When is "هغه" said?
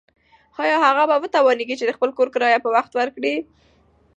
0.85-1.03